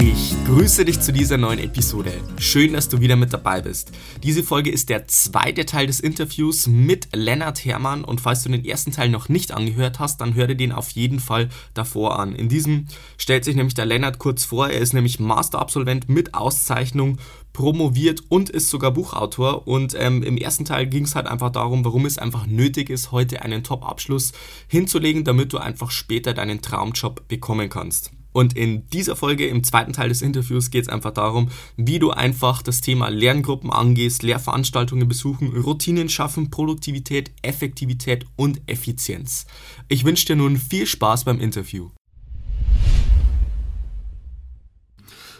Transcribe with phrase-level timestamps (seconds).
[0.00, 2.12] Ich grüße dich zu dieser neuen Episode.
[2.38, 3.92] Schön, dass du wieder mit dabei bist.
[4.24, 8.64] Diese Folge ist der zweite Teil des Interviews mit Lennart Hermann und falls du den
[8.64, 12.34] ersten Teil noch nicht angehört hast, dann hör dir den auf jeden Fall davor an.
[12.34, 12.86] In diesem
[13.18, 14.68] stellt sich nämlich der Lennart kurz vor.
[14.68, 17.18] Er ist nämlich Masterabsolvent mit Auszeichnung,
[17.52, 19.68] promoviert und ist sogar Buchautor.
[19.68, 23.12] Und ähm, im ersten Teil ging es halt einfach darum, warum es einfach nötig ist,
[23.12, 24.32] heute einen Top-Abschluss
[24.66, 28.10] hinzulegen, damit du einfach später deinen Traumjob bekommen kannst.
[28.34, 32.10] Und in dieser Folge, im zweiten Teil des Interviews, geht es einfach darum, wie du
[32.10, 39.46] einfach das Thema Lerngruppen angehst, Lehrveranstaltungen besuchen, Routinen schaffen, Produktivität, Effektivität und Effizienz.
[39.88, 41.90] Ich wünsche dir nun viel Spaß beim Interview.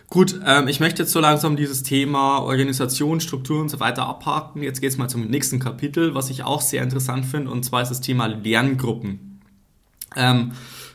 [0.08, 4.62] Gut, ähm, ich möchte jetzt so langsam dieses Thema Organisation, Struktur und so weiter abhaken.
[4.62, 7.82] Jetzt geht es mal zum nächsten Kapitel, was ich auch sehr interessant finde, und zwar
[7.82, 9.40] ist das Thema Lerngruppen.
[10.14, 10.52] Ähm,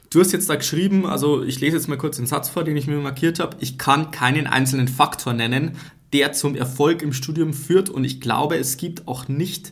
[0.09, 2.75] Du hast jetzt da geschrieben, also ich lese jetzt mal kurz den Satz vor, den
[2.75, 3.57] ich mir markiert habe.
[3.59, 5.77] Ich kann keinen einzelnen Faktor nennen,
[6.13, 9.71] der zum Erfolg im Studium führt und ich glaube, es gibt auch nicht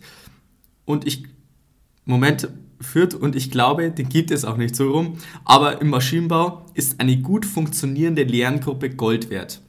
[0.86, 1.24] und ich
[2.06, 2.50] Moment
[2.80, 7.00] führt und ich glaube, den gibt es auch nicht so rum, aber im Maschinenbau ist
[7.00, 9.62] eine gut funktionierende Lerngruppe Gold wert.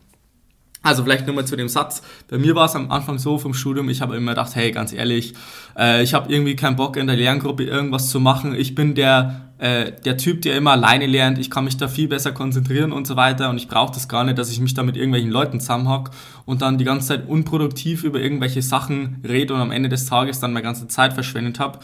[0.82, 2.02] Also vielleicht nur mal zu dem Satz.
[2.28, 4.92] Bei mir war es am Anfang so vom Studium, ich habe immer gedacht, hey, ganz
[4.92, 5.34] ehrlich,
[5.76, 8.54] äh, ich habe irgendwie keinen Bock in der Lerngruppe irgendwas zu machen.
[8.54, 11.38] Ich bin der, äh, der Typ, der immer alleine lernt.
[11.38, 13.50] Ich kann mich da viel besser konzentrieren und so weiter.
[13.50, 16.12] Und ich brauche das gar nicht, dass ich mich da mit irgendwelchen Leuten zusammenhocke
[16.44, 20.40] und dann die ganze Zeit unproduktiv über irgendwelche Sachen rede und am Ende des Tages
[20.40, 21.80] dann meine ganze Zeit verschwendet habe.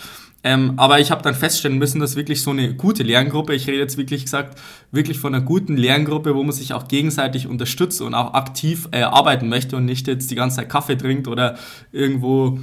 [0.46, 3.78] Ähm, aber ich habe dann feststellen müssen, dass wirklich so eine gute Lerngruppe, ich rede
[3.78, 4.60] jetzt wirklich gesagt,
[4.92, 9.02] wirklich von einer guten Lerngruppe, wo man sich auch gegenseitig unterstützt und auch aktiv äh,
[9.02, 11.56] arbeiten möchte und nicht jetzt die ganze Zeit Kaffee trinkt oder
[11.92, 12.58] irgendwo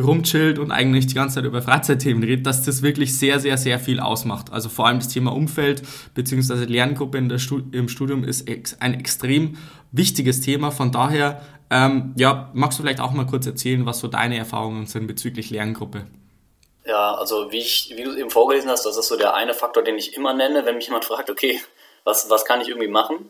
[0.00, 3.78] rumchillt und eigentlich die ganze Zeit über Freizeitthemen redet, dass das wirklich sehr, sehr, sehr
[3.78, 4.52] viel ausmacht.
[4.52, 5.82] Also vor allem das Thema Umfeld
[6.14, 6.64] bzw.
[6.64, 9.58] Lerngruppe in der Stud im Studium ist ex ein extrem
[9.90, 10.70] wichtiges Thema.
[10.70, 14.86] Von daher, ähm, ja, magst du vielleicht auch mal kurz erzählen, was so deine Erfahrungen
[14.86, 16.06] sind bezüglich Lerngruppe?
[16.84, 19.82] Ja, also wie, ich, wie du eben vorgelesen hast, das ist so der eine Faktor,
[19.82, 21.60] den ich immer nenne, wenn mich jemand fragt, okay,
[22.04, 23.28] was, was kann ich irgendwie machen?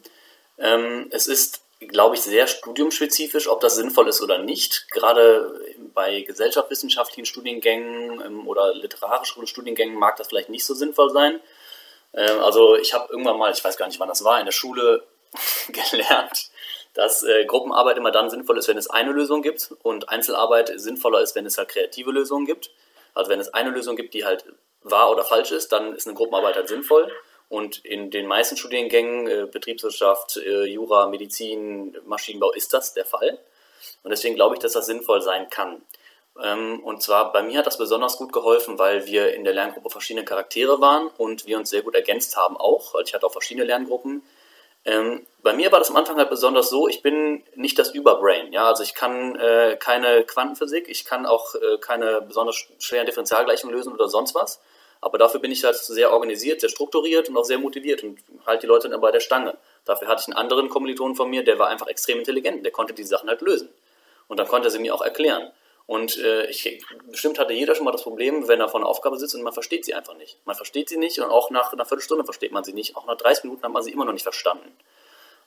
[0.59, 4.91] Ähm, es ist, glaube ich, sehr studiumspezifisch, ob das sinnvoll ist oder nicht.
[4.91, 5.61] Gerade
[5.95, 11.41] bei gesellschaftswissenschaftlichen Studiengängen ähm, oder literarischen Studiengängen mag das vielleicht nicht so sinnvoll sein.
[12.15, 14.53] Ähm, also ich habe irgendwann mal, ich weiß gar nicht, wann das war, in der
[14.53, 15.05] Schule
[15.69, 16.51] gelernt,
[16.95, 21.21] dass äh, Gruppenarbeit immer dann sinnvoll ist, wenn es eine Lösung gibt und Einzelarbeit sinnvoller
[21.21, 22.71] ist, wenn es halt kreative Lösungen gibt.
[23.15, 24.45] Also wenn es eine Lösung gibt, die halt
[24.83, 27.13] wahr oder falsch ist, dann ist eine Gruppenarbeit halt sinnvoll.
[27.49, 33.39] Und in den meisten Studiengängen, äh, Betriebswirtschaft, äh, Jura, Medizin, Maschinenbau, ist das der Fall.
[34.03, 35.83] Und deswegen glaube ich, dass das sinnvoll sein kann.
[36.43, 39.91] Ähm, und zwar bei mir hat das besonders gut geholfen, weil wir in der Lerngruppe
[39.91, 42.95] verschiedene Charaktere waren und wir uns sehr gut ergänzt haben auch.
[42.95, 44.23] Also ich hatte auch verschiedene Lerngruppen.
[44.85, 48.53] Ähm, bei mir war das am Anfang halt besonders so, ich bin nicht das Überbrain.
[48.53, 48.69] Ja?
[48.69, 53.93] Also ich kann äh, keine Quantenphysik, ich kann auch äh, keine besonders schweren Differentialgleichungen lösen
[53.93, 54.61] oder sonst was.
[55.01, 58.63] Aber dafür bin ich halt sehr organisiert, sehr strukturiert und auch sehr motiviert und halt
[58.63, 59.57] die Leute dann bei der Stange.
[59.85, 62.95] Dafür hatte ich einen anderen Kommilitonen von mir, der war einfach extrem intelligent, der konnte
[62.95, 63.69] die Sachen halt lösen.
[64.27, 65.51] Und dann konnte er sie mir auch erklären.
[65.87, 69.19] Und äh, ich, bestimmt hatte jeder schon mal das Problem, wenn er vor einer Aufgabe
[69.19, 70.37] sitzt und man versteht sie einfach nicht.
[70.45, 72.95] Man versteht sie nicht und auch nach einer Viertelstunde versteht man sie nicht.
[72.97, 74.71] Auch nach 30 Minuten hat man sie immer noch nicht verstanden.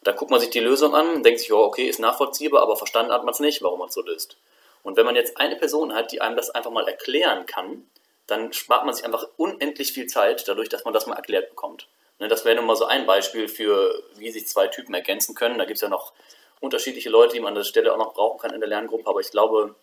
[0.03, 3.11] Da guckt man sich die Lösung an denkt sich, ja, okay, ist nachvollziehbar, aber verstanden
[3.11, 4.35] hat man es nicht, warum man es so löst.
[4.81, 7.85] Und wenn man jetzt eine Person hat, die einem das einfach mal erklären kann,
[8.31, 11.87] dann spart man sich einfach unendlich viel Zeit, dadurch, dass man das mal erklärt bekommt.
[12.19, 15.57] Ne, das wäre nun mal so ein Beispiel für, wie sich zwei Typen ergänzen können.
[15.57, 16.13] Da gibt es ja noch
[16.59, 19.19] unterschiedliche Leute, die man an der Stelle auch noch brauchen kann in der Lerngruppe, aber
[19.19, 19.75] ich glaube,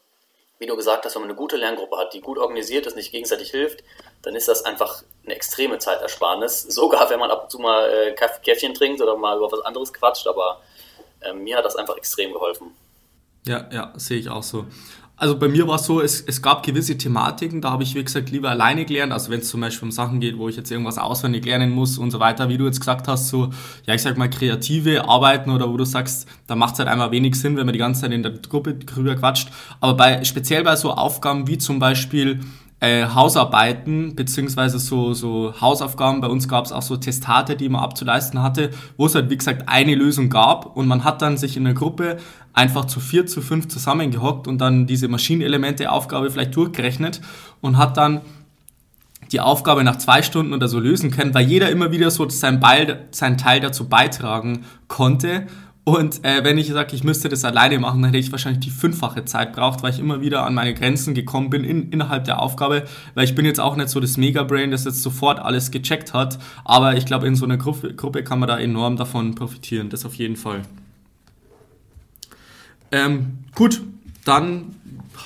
[0.59, 3.13] wie du gesagt hast, wenn man eine gute Lerngruppe hat, die gut organisiert ist, nicht
[3.13, 3.85] gegenseitig hilft,
[4.23, 6.63] dann ist das einfach eine extreme Zeitersparnis.
[6.69, 9.93] Sogar wenn man ab und zu mal äh, Käffchen trinkt oder mal über was anderes
[9.93, 10.63] quatscht, aber
[11.21, 12.75] äh, mir hat das einfach extrem geholfen.
[13.47, 14.67] Ja, ja, sehe ich auch so.
[15.21, 18.05] Also bei mir war es so, es, es gab gewisse Thematiken, da habe ich, wie
[18.05, 19.13] gesagt, lieber alleine gelernt.
[19.13, 21.99] Also wenn es zum Beispiel um Sachen geht, wo ich jetzt irgendwas auswendig lernen muss
[21.99, 23.51] und so weiter, wie du jetzt gesagt hast, so,
[23.85, 27.11] ja, ich sag mal, kreative Arbeiten oder wo du sagst, da macht es halt einmal
[27.11, 29.49] wenig Sinn, wenn man die ganze Zeit in der Gruppe drüber quatscht.
[29.81, 32.39] Aber bei, speziell bei so Aufgaben wie zum Beispiel
[32.81, 36.21] äh, Hausarbeiten beziehungsweise so, so Hausaufgaben.
[36.21, 39.37] Bei uns gab es auch so Testate, die man abzuleisten hatte, wo es halt wie
[39.37, 42.19] gesagt eine Lösung gab und man hat dann sich in der Gruppe
[42.53, 47.21] einfach zu vier, zu fünf zusammengehockt und dann diese Maschinenelemente Aufgabe vielleicht durchgerechnet
[47.61, 48.21] und hat dann
[49.33, 52.61] die Aufgabe nach zwei Stunden oder so lösen können, weil jeder immer wieder so sein,
[52.61, 55.47] Ball, sein Teil dazu beitragen konnte.
[55.89, 58.69] Und äh, wenn ich sage, ich müsste das alleine machen, dann hätte ich wahrscheinlich die
[58.69, 62.43] fünffache Zeit braucht, weil ich immer wieder an meine Grenzen gekommen bin in, innerhalb der
[62.43, 66.13] Aufgabe, weil ich bin jetzt auch nicht so das Mega-Brain, das jetzt sofort alles gecheckt
[66.13, 69.89] hat, aber ich glaube, in so einer Gruppe, Gruppe kann man da enorm davon profitieren,
[69.89, 70.61] das auf jeden Fall.
[72.93, 73.81] Ähm, gut,
[74.27, 74.75] dann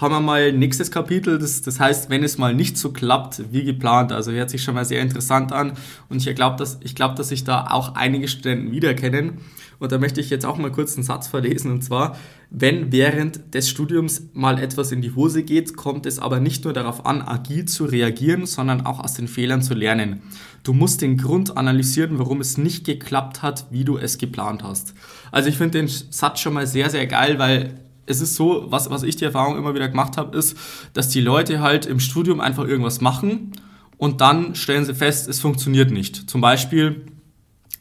[0.01, 3.65] haben wir mal nächstes Kapitel, das, das heißt, wenn es mal nicht so klappt wie
[3.65, 4.13] geplant.
[4.13, 5.73] Also hört sich schon mal sehr interessant an
[6.09, 9.39] und ich glaube, dass, ich glaub, dass sich da auch einige Studenten wiedererkennen.
[9.79, 12.17] Und da möchte ich jetzt auch mal kurz einen Satz verlesen und zwar,
[12.51, 16.73] wenn während des Studiums mal etwas in die Hose geht, kommt es aber nicht nur
[16.73, 20.23] darauf an, agil zu reagieren, sondern auch aus den Fehlern zu lernen.
[20.63, 24.95] Du musst den Grund analysieren, warum es nicht geklappt hat, wie du es geplant hast.
[25.33, 28.91] Also ich finde den Satz schon mal sehr, sehr geil, weil es ist so, was,
[28.91, 30.57] was ich die Erfahrung immer wieder gemacht habe, ist,
[30.93, 33.53] dass die Leute halt im Studium einfach irgendwas machen
[33.97, 36.29] und dann stellen sie fest, es funktioniert nicht.
[36.29, 37.07] Zum Beispiel,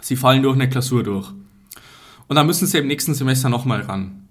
[0.02, 1.30] sie fallen durch eine Klausur durch.
[2.28, 4.28] Und dann müssen sie im nächsten Semester nochmal ran.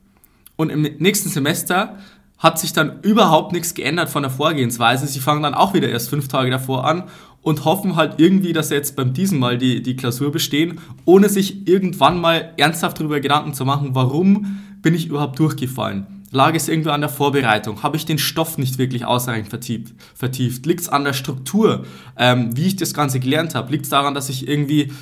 [0.56, 1.98] Und im nächsten Semester
[2.38, 5.06] hat sich dann überhaupt nichts geändert von der Vorgehensweise.
[5.06, 7.04] Sie fangen dann auch wieder erst fünf Tage davor an
[7.42, 11.28] und hoffen halt irgendwie, dass sie jetzt beim diesem Mal die, die Klausur bestehen, ohne
[11.28, 16.06] sich irgendwann mal ernsthaft darüber Gedanken zu machen, warum bin ich überhaupt durchgefallen?
[16.32, 17.82] Lag es irgendwo an der Vorbereitung?
[17.82, 19.94] Habe ich den Stoff nicht wirklich ausreichend vertieft?
[20.14, 20.64] vertieft?
[20.64, 21.84] Liegt es an der Struktur,
[22.16, 23.72] ähm, wie ich das Ganze gelernt habe?
[23.72, 24.92] Liegt es daran, dass ich irgendwie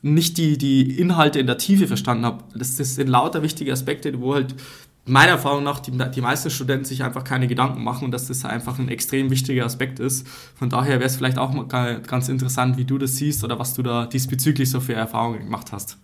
[0.00, 2.42] nicht die, die Inhalte in der Tiefe verstanden habe?
[2.56, 4.56] Das, das sind lauter wichtige Aspekte, wo halt
[5.04, 8.44] meiner Erfahrung nach die, die meisten Studenten sich einfach keine Gedanken machen und dass das
[8.44, 10.26] einfach ein extrem wichtiger Aspekt ist.
[10.56, 11.66] Von daher wäre es vielleicht auch mal
[12.02, 15.72] ganz interessant, wie du das siehst oder was du da diesbezüglich so für Erfahrungen gemacht
[15.72, 15.96] hast.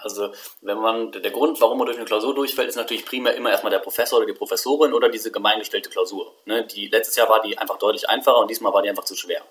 [0.00, 0.32] Also,
[0.62, 3.70] wenn man, der Grund, warum man durch eine Klausur durchfällt, ist natürlich primär immer erstmal
[3.70, 6.32] der Professor oder die Professorin oder diese gemeingestellte Klausur.
[6.46, 6.66] Ne?
[6.66, 9.42] Die, letztes Jahr war die einfach deutlich einfacher und diesmal war die einfach zu schwer.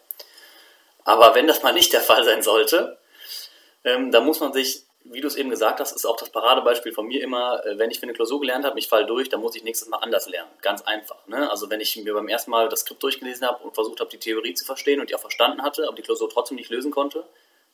[1.03, 2.98] Aber wenn das mal nicht der Fall sein sollte,
[3.83, 6.92] ähm, dann muss man sich, wie du es eben gesagt hast, ist auch das Paradebeispiel
[6.92, 9.42] von mir immer, äh, wenn ich für eine Klausur gelernt habe, ich falle durch, dann
[9.42, 10.50] muss ich nächstes Mal anders lernen.
[10.62, 11.18] Ganz einfach.
[11.27, 11.50] Ne?
[11.50, 14.18] Also wenn ich mir beim ersten Mal das Skript durchgelesen habe und versucht habe, die
[14.18, 17.25] Theorie zu verstehen und die auch verstanden hatte, aber die Klausur trotzdem nicht lösen konnte,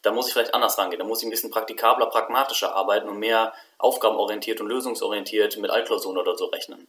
[0.04, 1.00] da muss ich vielleicht anders rangehen.
[1.00, 6.18] Da muss ich ein bisschen praktikabler, pragmatischer arbeiten und mehr aufgabenorientiert und lösungsorientiert mit Altklausuren
[6.18, 6.88] oder so rechnen.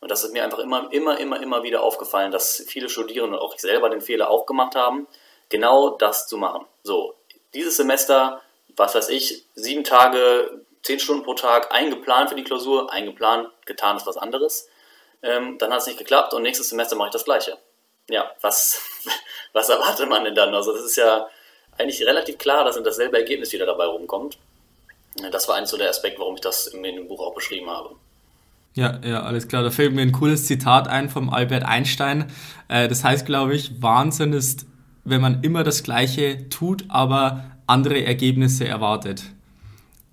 [0.00, 3.42] Und das ist mir einfach immer, immer, immer, immer wieder aufgefallen, dass viele Studierende und
[3.42, 5.06] auch ich selber den Fehler auch gemacht haben,
[5.48, 6.66] genau das zu machen.
[6.82, 7.14] So,
[7.54, 8.40] dieses Semester,
[8.76, 13.96] was weiß ich, sieben Tage, zehn Stunden pro Tag eingeplant für die Klausur, eingeplant, getan
[13.96, 14.68] ist was anderes.
[15.22, 17.58] Ähm, dann hat es nicht geklappt und nächstes Semester mache ich das Gleiche.
[18.08, 18.82] Ja, was,
[19.52, 20.54] was erwartet man denn dann?
[20.54, 21.28] Also das ist ja,
[21.80, 24.38] eigentlich relativ klar, dass dasselbe Ergebnis wieder dabei rumkommt.
[25.32, 27.90] Das war eins so der Aspekt, warum ich das in dem Buch auch beschrieben habe.
[28.74, 29.62] Ja, ja, alles klar.
[29.62, 32.30] Da fällt mir ein cooles Zitat ein vom Albert Einstein.
[32.68, 34.66] Äh, das heißt, glaube ich, Wahnsinn ist,
[35.04, 39.22] wenn man immer das Gleiche tut, aber andere Ergebnisse erwartet.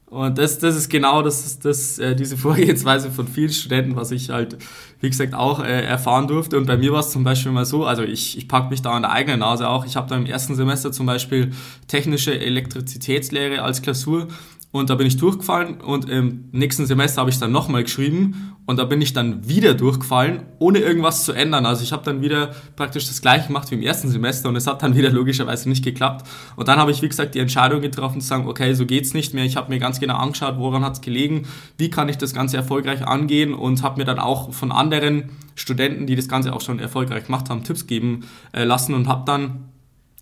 [0.09, 4.29] Und das, das ist genau das, das, äh, diese Vorgehensweise von vielen Studenten, was ich
[4.29, 4.57] halt,
[5.01, 6.57] wie gesagt, auch äh, erfahren durfte.
[6.57, 8.91] Und bei mir war es zum Beispiel mal so, also ich, ich packe mich da
[8.91, 9.85] an der eigenen Nase auch.
[9.85, 11.51] Ich habe da im ersten Semester zum Beispiel
[11.87, 14.29] technische Elektrizitätslehre als Klausur
[14.71, 18.77] und da bin ich durchgefallen und im nächsten Semester habe ich dann nochmal geschrieben und
[18.77, 21.65] da bin ich dann wieder durchgefallen, ohne irgendwas zu ändern.
[21.65, 24.67] Also ich habe dann wieder praktisch das gleiche gemacht wie im ersten Semester und es
[24.67, 26.27] hat dann wieder logischerweise nicht geklappt.
[26.57, 29.33] Und dann habe ich, wie gesagt, die Entscheidung getroffen zu sagen, okay, so geht's nicht
[29.33, 29.45] mehr.
[29.45, 31.47] Ich habe mir ganz genau angeschaut, woran hat es gelegen,
[31.77, 36.07] wie kann ich das Ganze erfolgreich angehen und habe mir dann auch von anderen Studenten,
[36.07, 39.69] die das Ganze auch schon erfolgreich gemacht haben, Tipps geben äh, lassen und habe dann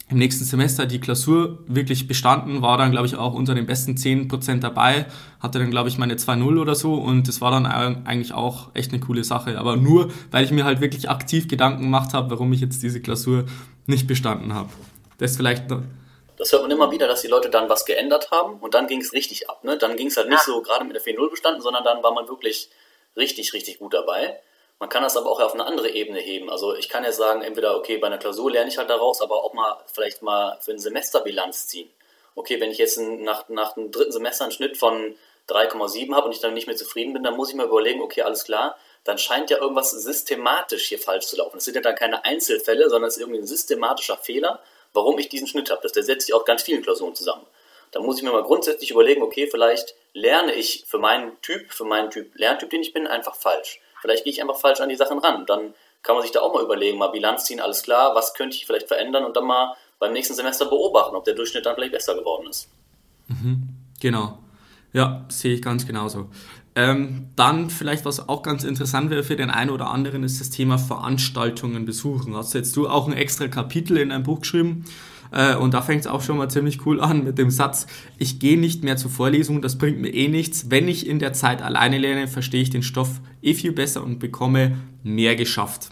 [0.07, 3.95] im nächsten Semester die Klausur wirklich bestanden, war dann, glaube ich, auch unter den besten
[3.95, 5.07] 10% dabei,
[5.39, 8.91] hatte dann, glaube ich, meine 2-0 oder so und das war dann eigentlich auch echt
[8.91, 9.57] eine coole Sache.
[9.57, 13.01] Aber nur, weil ich mir halt wirklich aktiv Gedanken gemacht habe, warum ich jetzt diese
[13.01, 13.45] Klausur
[13.87, 14.69] nicht bestanden habe.
[15.17, 15.81] Das vielleicht noch.
[16.37, 19.01] Das hört man immer wieder, dass die Leute dann was geändert haben und dann ging
[19.01, 19.63] es richtig ab.
[19.63, 19.77] Ne?
[19.77, 22.27] Dann ging es halt nicht so gerade mit der 4-0 bestanden, sondern dann war man
[22.27, 22.69] wirklich
[23.15, 24.35] richtig, richtig gut dabei.
[24.79, 26.49] Man kann das aber auch auf eine andere Ebene heben.
[26.49, 29.43] Also ich kann ja sagen, entweder, okay, bei einer Klausur lerne ich halt daraus, aber
[29.43, 31.89] auch mal vielleicht mal für eine Semesterbilanz ziehen.
[32.35, 35.15] Okay, wenn ich jetzt nach, nach dem dritten Semester einen Schnitt von
[35.47, 38.23] 3,7 habe und ich dann nicht mehr zufrieden bin, dann muss ich mir überlegen, okay,
[38.23, 41.57] alles klar, dann scheint ja irgendwas systematisch hier falsch zu laufen.
[41.57, 44.59] Es sind ja dann keine Einzelfälle, sondern es ist irgendwie ein systematischer Fehler,
[44.91, 45.81] warum ich diesen Schnitt habe.
[45.83, 47.45] Das der setzt sich auch ganz vielen Klausuren zusammen.
[47.91, 51.85] Da muss ich mir mal grundsätzlich überlegen, okay, vielleicht lerne ich für meinen Typ, für
[51.85, 53.79] meinen Typ Lerntyp, den ich bin, einfach falsch.
[54.05, 55.47] Vielleicht gehe ich einfach falsch an die Sachen ran.
[55.47, 58.55] Dann kann man sich da auch mal überlegen, mal Bilanz ziehen, alles klar, was könnte
[58.55, 61.93] ich vielleicht verändern und dann mal beim nächsten Semester beobachten, ob der Durchschnitt dann vielleicht
[61.93, 62.69] besser geworden ist.
[63.27, 63.69] Mhm,
[63.99, 64.37] genau.
[64.93, 66.29] Ja, sehe ich ganz genauso.
[66.75, 70.51] Ähm, dann vielleicht, was auch ganz interessant wäre für den einen oder anderen, ist das
[70.51, 72.35] Thema Veranstaltungen besuchen.
[72.35, 74.85] Hast jetzt du auch ein extra Kapitel in deinem Buch geschrieben
[75.35, 77.87] äh, und da fängt es auch schon mal ziemlich cool an mit dem Satz,
[78.17, 80.71] ich gehe nicht mehr zur Vorlesung, das bringt mir eh nichts.
[80.71, 84.19] Wenn ich in der Zeit alleine lerne, verstehe ich den Stoff eh viel besser und
[84.19, 85.89] bekomme mehr geschafft.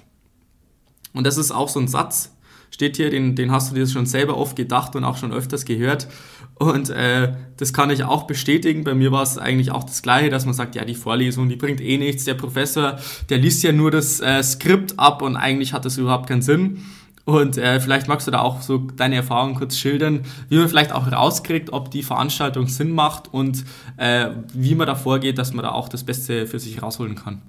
[1.13, 2.35] Und das ist auch so ein Satz,
[2.71, 5.65] steht hier, den, den hast du dir schon selber oft gedacht und auch schon öfters
[5.65, 6.07] gehört.
[6.55, 8.83] Und äh, das kann ich auch bestätigen.
[8.83, 11.55] Bei mir war es eigentlich auch das Gleiche, dass man sagt, ja, die Vorlesung, die
[11.55, 12.23] bringt eh nichts.
[12.25, 12.97] Der Professor,
[13.29, 16.79] der liest ja nur das äh, Skript ab und eigentlich hat das überhaupt keinen Sinn.
[17.25, 20.91] Und äh, vielleicht magst du da auch so deine Erfahrungen kurz schildern, wie man vielleicht
[20.91, 23.63] auch rauskriegt, ob die Veranstaltung Sinn macht und
[23.97, 27.41] äh, wie man da vorgeht, dass man da auch das Beste für sich rausholen kann.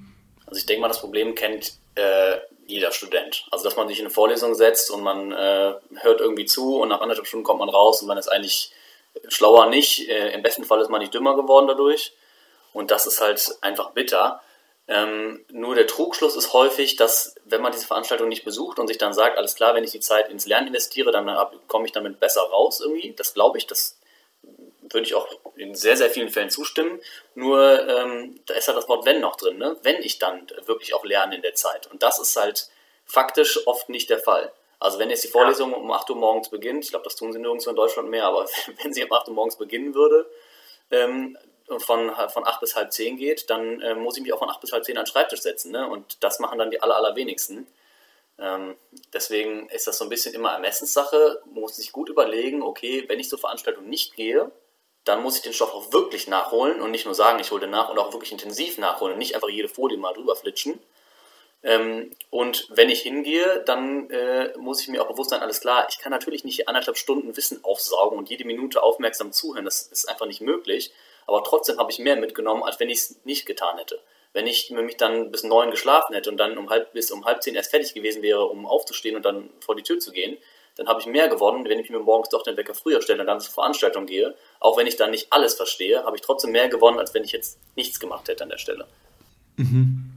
[0.46, 3.46] Also ich denke mal, das Problem kennt äh, jeder Student.
[3.50, 6.90] Also dass man sich in eine Vorlesung setzt und man äh, hört irgendwie zu und
[6.90, 8.70] nach anderthalb Stunden kommt man raus und man ist eigentlich
[9.28, 10.08] schlauer nicht.
[10.08, 12.12] Äh, Im besten Fall ist man nicht dümmer geworden dadurch.
[12.72, 14.40] Und das ist halt einfach bitter.
[14.86, 18.98] Ähm, nur der Trugschluss ist häufig, dass wenn man diese Veranstaltung nicht besucht und sich
[18.98, 21.30] dann sagt, alles klar, wenn ich die Zeit ins Lernen investiere, dann
[21.68, 23.14] komme ich damit besser raus irgendwie.
[23.16, 23.98] Das glaube ich, das
[24.82, 25.26] würde ich auch
[25.56, 27.00] in sehr, sehr vielen Fällen zustimmen.
[27.34, 29.76] Nur ähm, da ist halt das Wort wenn noch drin, ne?
[29.82, 31.90] wenn ich dann wirklich auch lerne in der Zeit.
[31.90, 32.68] Und das ist halt
[33.06, 34.52] faktisch oft nicht der Fall.
[34.78, 37.38] Also wenn jetzt die Vorlesung um 8 Uhr morgens beginnt, ich glaube, das tun sie
[37.38, 38.46] nirgendwo in Deutschland mehr, aber
[38.82, 40.28] wenn sie um 8 Uhr morgens beginnen würde,
[40.90, 41.38] ähm,
[41.78, 44.60] von, von 8 bis halb 10 geht, dann äh, muss ich mich auch von 8
[44.60, 45.72] bis halb 10 an den Schreibtisch setzen.
[45.72, 45.88] Ne?
[45.88, 47.66] Und das machen dann die aller, allerwenigsten.
[48.38, 48.76] Ähm,
[49.12, 51.40] deswegen ist das so ein bisschen immer Ermessenssache.
[51.46, 54.50] Man muss sich gut überlegen, okay, wenn ich zur Veranstaltung nicht gehe,
[55.04, 57.70] dann muss ich den Stoff auch wirklich nachholen und nicht nur sagen, ich hole den
[57.70, 60.80] nach und auch wirklich intensiv nachholen und nicht einfach jede Folie mal drüber flitschen.
[61.62, 65.86] Ähm, und wenn ich hingehe, dann äh, muss ich mir auch bewusst sein, alles klar,
[65.90, 70.08] ich kann natürlich nicht anderthalb Stunden Wissen aufsaugen und jede Minute aufmerksam zuhören, das ist
[70.08, 70.92] einfach nicht möglich.
[71.26, 74.00] Aber trotzdem habe ich mehr mitgenommen, als wenn ich es nicht getan hätte.
[74.32, 77.42] Wenn ich mich dann bis neun geschlafen hätte und dann um halb, bis um halb
[77.42, 80.36] zehn erst fertig gewesen wäre, um aufzustehen und dann vor die Tür zu gehen,
[80.76, 83.26] dann habe ich mehr gewonnen, wenn ich mir morgens doch den Wecker früher stelle und
[83.26, 84.34] dann zur Veranstaltung gehe.
[84.58, 87.30] Auch wenn ich dann nicht alles verstehe, habe ich trotzdem mehr gewonnen, als wenn ich
[87.30, 88.86] jetzt nichts gemacht hätte an der Stelle.
[89.56, 90.10] Mhm.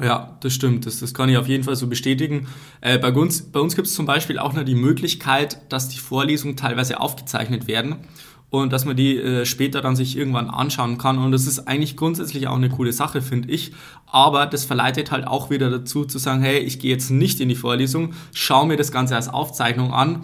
[0.00, 0.86] Ja, das stimmt.
[0.86, 2.48] Das, das kann ich auf jeden Fall so bestätigen.
[2.82, 5.98] Äh, bei uns, bei uns gibt es zum Beispiel auch noch die Möglichkeit, dass die
[5.98, 8.06] Vorlesungen teilweise aufgezeichnet werden
[8.50, 11.18] und dass man die äh, später dann sich irgendwann anschauen kann.
[11.18, 13.72] Und das ist eigentlich grundsätzlich auch eine coole Sache, finde ich.
[14.06, 17.48] Aber das verleitet halt auch wieder dazu zu sagen, hey, ich gehe jetzt nicht in
[17.48, 20.22] die Vorlesung, schaue mir das Ganze als Aufzeichnung an,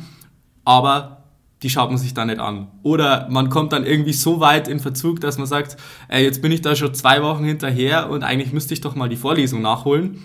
[0.65, 1.25] aber
[1.63, 2.69] die schaut man sich da nicht an.
[2.83, 5.77] Oder man kommt dann irgendwie so weit in Verzug, dass man sagt,
[6.09, 9.09] ey, jetzt bin ich da schon zwei Wochen hinterher und eigentlich müsste ich doch mal
[9.09, 10.23] die Vorlesung nachholen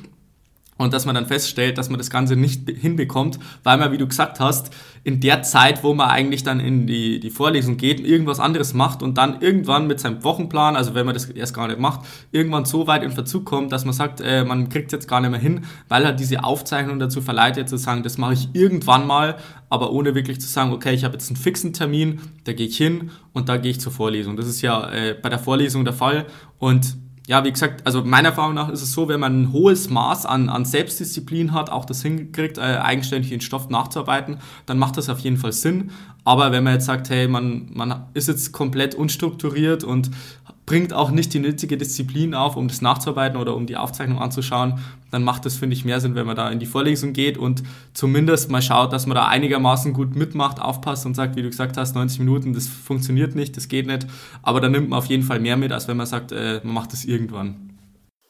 [0.80, 4.08] und dass man dann feststellt, dass man das Ganze nicht hinbekommt, weil man, wie du
[4.08, 8.40] gesagt hast, in der Zeit, wo man eigentlich dann in die, die Vorlesung geht, irgendwas
[8.40, 11.80] anderes macht und dann irgendwann mit seinem Wochenplan, also wenn man das erst gar nicht
[11.80, 15.08] macht, irgendwann so weit in Verzug kommt, dass man sagt, äh, man kriegt es jetzt
[15.10, 18.48] gar nicht mehr hin, weil halt diese Aufzeichnung dazu verleitet zu sagen, das mache ich
[18.54, 19.36] irgendwann mal,
[19.70, 22.78] aber ohne wirklich zu sagen, okay, ich habe jetzt einen fixen Termin, da gehe ich
[22.78, 24.38] hin und da gehe ich zur Vorlesung.
[24.38, 26.26] Das ist ja äh, bei der Vorlesung der Fall
[26.58, 26.96] und
[27.30, 30.26] ja, wie gesagt, also meiner Erfahrung nach ist es so, wenn man ein hohes Maß
[30.26, 35.10] an, an Selbstdisziplin hat, auch das hinkriegt, äh, eigenständig den Stoff nachzuarbeiten, dann macht das
[35.10, 35.92] auf jeden Fall Sinn.
[36.24, 40.10] Aber wenn man jetzt sagt, hey, man, man ist jetzt komplett unstrukturiert und
[40.70, 44.80] bringt auch nicht die nötige Disziplin auf, um das nachzuarbeiten oder um die Aufzeichnung anzuschauen,
[45.12, 47.64] dann macht das, finde ich, mehr Sinn, wenn man da in die Vorlesung geht und
[47.96, 51.76] zumindest mal schaut, dass man da einigermaßen gut mitmacht, aufpasst und sagt, wie du gesagt
[51.76, 54.06] hast, 90 Minuten, das funktioniert nicht, das geht nicht,
[54.44, 56.76] aber dann nimmt man auf jeden Fall mehr mit, als wenn man sagt, äh, man
[56.76, 57.76] macht das irgendwann.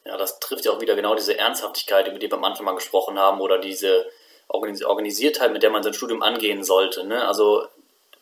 [0.06, 2.74] Ja, das trifft ja auch wieder genau diese Ernsthaftigkeit, über die wir am Anfang mal
[2.74, 4.06] gesprochen haben, oder diese
[4.48, 7.06] Organisiertheit, mit der man sein Studium angehen sollte.
[7.06, 7.22] Ne?
[7.28, 7.64] Also,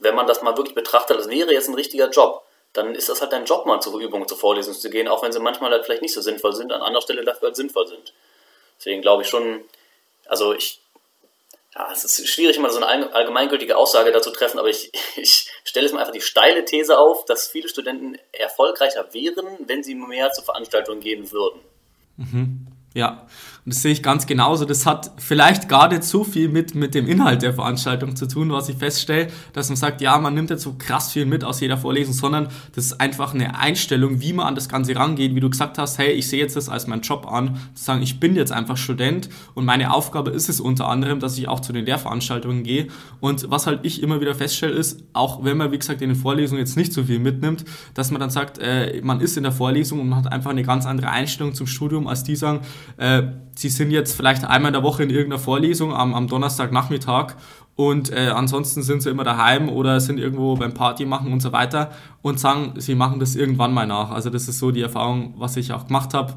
[0.01, 2.43] wenn man das mal wirklich betrachtet, das wäre jetzt ein richtiger Job
[2.79, 5.33] dann ist das halt dein Job, mal zur Übung, zur Vorlesung zu gehen, auch wenn
[5.33, 8.15] sie manchmal halt vielleicht nicht so sinnvoll sind, an anderer Stelle dafür halt sinnvoll sind.
[8.79, 9.65] Deswegen glaube ich schon,
[10.27, 10.81] also ich,
[11.75, 15.87] ja, es ist schwierig, immer so eine allgemeingültige Aussage dazu treffen, aber ich, ich stelle
[15.87, 20.33] jetzt mal einfach die steile These auf, dass viele Studenten erfolgreicher wären, wenn sie mehr
[20.33, 21.61] zu Veranstaltungen gehen würden.
[22.17, 22.67] Mhm.
[22.95, 23.29] Ja,
[23.65, 24.65] und das sehe ich ganz genauso.
[24.65, 28.51] Das hat vielleicht gar nicht so viel mit, mit dem Inhalt der Veranstaltung zu tun,
[28.51, 31.61] was ich feststelle, dass man sagt, ja, man nimmt jetzt so krass viel mit aus
[31.61, 35.41] jeder Vorlesung, sondern das ist einfach eine Einstellung, wie man an das Ganze rangeht, wie
[35.41, 38.21] du gesagt hast, hey, ich sehe jetzt das als meinen Job an, zu sagen, ich
[38.21, 41.73] bin jetzt einfach Student und meine Aufgabe ist es unter anderem, dass ich auch zu
[41.73, 42.89] den Lehrveranstaltungen gehe.
[43.21, 46.17] Und was halt ich immer wieder feststelle, ist, auch wenn man, wie gesagt, in den
[46.17, 49.53] Vorlesungen jetzt nicht so viel mitnimmt, dass man dann sagt, äh, man ist in der
[49.53, 52.61] Vorlesung und man hat einfach eine ganz andere Einstellung zum Studium, als die sagen,
[52.97, 53.25] äh,
[53.59, 57.35] Sie sind jetzt vielleicht einmal in der Woche in irgendeiner Vorlesung am, am Donnerstagnachmittag
[57.75, 61.51] und äh, ansonsten sind sie immer daheim oder sind irgendwo beim Party machen und so
[61.51, 61.91] weiter
[62.23, 64.13] und sagen, sie machen das irgendwann mal nach.
[64.13, 66.35] Also das ist so die Erfahrung, was ich auch gemacht habe.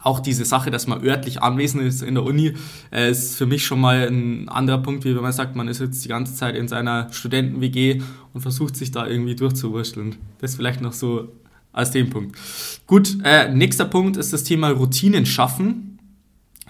[0.00, 2.54] Auch diese Sache, dass man örtlich anwesend ist in der Uni,
[2.90, 5.80] äh, ist für mich schon mal ein anderer Punkt, wie wenn man sagt, man ist
[5.80, 8.00] jetzt die ganze Zeit in seiner Studenten-WG
[8.32, 10.16] und versucht sich da irgendwie durchzuwurschteln.
[10.40, 11.28] Das vielleicht noch so
[11.74, 12.38] als den Punkt.
[12.86, 15.93] Gut, äh, nächster Punkt ist das Thema Routinen schaffen.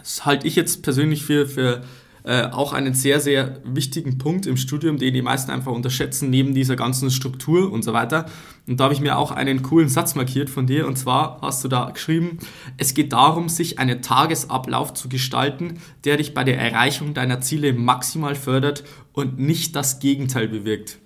[0.05, 1.83] Das halte ich jetzt persönlich für, für
[2.25, 6.55] äh, auch einen sehr, sehr wichtigen Punkt im Studium, den die meisten einfach unterschätzen, neben
[6.55, 8.27] dieser ganzen Struktur und so weiter.
[8.67, 10.87] Und da habe ich mir auch einen coolen Satz markiert von dir.
[10.87, 12.39] Und zwar hast du da geschrieben,
[12.77, 17.73] es geht darum, sich einen Tagesablauf zu gestalten, der dich bei der Erreichung deiner Ziele
[17.73, 18.85] maximal fördert
[19.15, 20.99] und nicht das Gegenteil bewirkt.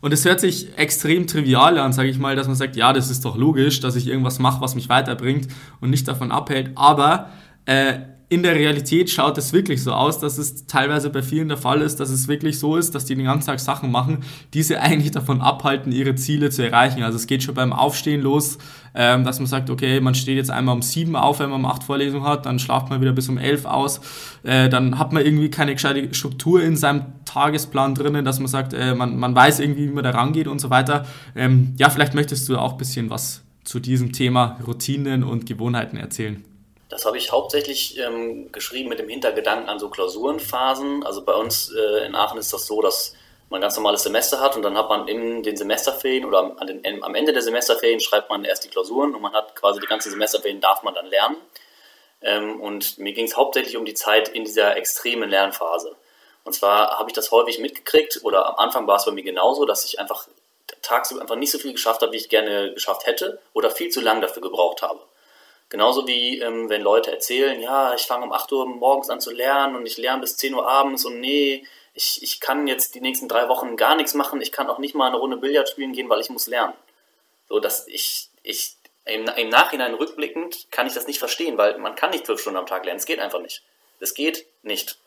[0.00, 3.10] Und es hört sich extrem trivial an, sage ich mal, dass man sagt, ja, das
[3.10, 5.48] ist doch logisch, dass ich irgendwas mache, was mich weiterbringt
[5.82, 6.70] und nicht davon abhält.
[6.74, 7.28] Aber
[7.66, 11.56] äh, in der Realität schaut es wirklich so aus, dass es teilweise bei vielen der
[11.56, 14.18] Fall ist, dass es wirklich so ist, dass die den ganzen Tag Sachen machen,
[14.54, 17.02] die sie eigentlich davon abhalten, ihre Ziele zu erreichen.
[17.02, 18.58] Also es geht schon beim Aufstehen los,
[18.94, 21.66] ähm, dass man sagt, okay, man steht jetzt einmal um sieben auf, wenn man um
[21.66, 24.00] acht Vorlesungen hat, dann schlaft man wieder bis um elf aus,
[24.44, 28.72] äh, dann hat man irgendwie keine gescheite Struktur in seinem Tagesplan drinnen, dass man sagt,
[28.74, 31.04] äh, man, man weiß irgendwie, wie man da rangeht und so weiter.
[31.34, 35.96] Ähm, ja, vielleicht möchtest du auch ein bisschen was zu diesem Thema Routinen und Gewohnheiten
[35.96, 36.44] erzählen.
[36.90, 41.06] Das habe ich hauptsächlich ähm, geschrieben mit dem Hintergedanken an so Klausurenphasen.
[41.06, 43.14] Also bei uns äh, in Aachen ist das so, dass
[43.48, 47.02] man ganz normales Semester hat und dann hat man in den Semesterferien oder am, den,
[47.02, 50.10] am Ende der Semesterferien schreibt man erst die Klausuren und man hat quasi die ganze
[50.10, 51.36] Semesterferien darf man dann lernen.
[52.22, 55.96] Ähm, und mir ging es hauptsächlich um die Zeit in dieser extremen Lernphase.
[56.42, 59.64] Und zwar habe ich das häufig mitgekriegt oder am Anfang war es bei mir genauso,
[59.64, 60.26] dass ich einfach
[60.82, 64.00] tagsüber einfach nicht so viel geschafft habe, wie ich gerne geschafft hätte oder viel zu
[64.00, 65.00] lang dafür gebraucht habe.
[65.70, 69.30] Genauso wie ähm, wenn Leute erzählen, ja, ich fange um 8 Uhr morgens an zu
[69.30, 73.00] lernen und ich lerne bis 10 Uhr abends und nee, ich, ich kann jetzt die
[73.00, 75.92] nächsten drei Wochen gar nichts machen, ich kann auch nicht mal eine Runde Billard spielen
[75.92, 76.74] gehen, weil ich muss lernen.
[77.48, 78.74] So, dass ich, ich
[79.04, 82.58] im, im Nachhinein rückblickend kann ich das nicht verstehen, weil man kann nicht zwölf Stunden
[82.58, 83.62] am Tag lernen, es geht einfach nicht.
[84.00, 84.98] Es geht nicht.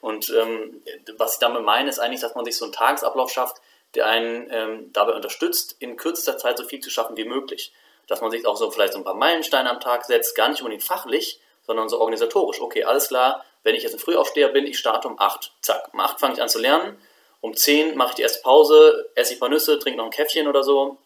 [0.00, 0.82] Und ähm,
[1.16, 3.56] was ich damit meine, ist eigentlich, dass man sich so einen Tagesablauf schafft,
[3.96, 7.72] der einen ähm, dabei unterstützt, in kürzester Zeit so viel zu schaffen wie möglich
[8.08, 10.60] dass man sich auch so vielleicht so ein paar Meilensteine am Tag setzt, gar nicht
[10.60, 12.60] unbedingt fachlich, sondern so organisatorisch.
[12.60, 15.52] Okay, alles klar, wenn ich jetzt ein Frühaufsteher bin, ich starte um 8.
[15.60, 17.00] Zack, um 8 fange ich an zu lernen,
[17.40, 20.10] um 10 mache ich die erste Pause, esse ich ein paar Nüsse, trinke noch ein
[20.10, 20.98] Käffchen oder so,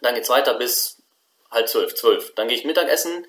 [0.00, 1.02] dann geht es weiter bis
[1.50, 2.34] halb 12, 12.
[2.34, 3.26] Dann gehe ich Mittagessen,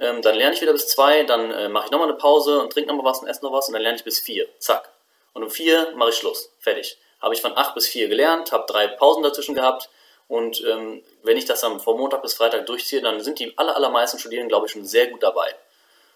[0.00, 2.72] ähm, dann lerne ich wieder bis 2, dann äh, mache ich nochmal eine Pause und
[2.72, 4.46] trinke nochmal was und esse noch was und dann lerne ich bis 4.
[4.58, 4.90] Zack.
[5.32, 6.50] Und um 4 mache ich Schluss.
[6.58, 6.98] Fertig.
[7.20, 9.88] Habe ich von 8 bis 4 gelernt, habe drei Pausen dazwischen gehabt,
[10.28, 13.76] und ähm, wenn ich das dann von Montag bis Freitag durchziehe, dann sind die aller,
[13.76, 15.54] allermeisten Studierenden, glaube ich, schon sehr gut dabei.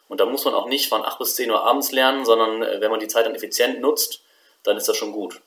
[0.09, 2.81] Und da muss man auch nicht von 8 bis 10 Uhr abends lernen, sondern äh,
[2.81, 4.23] wenn man die Zeit dann effizient nutzt,
[4.65, 5.41] dann ist das schon gut.